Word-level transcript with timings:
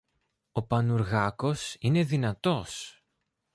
Ο 0.51 0.63
Πανουργάκος 0.63 1.75
είναι 1.79 2.03
δυνατός! 2.03 3.03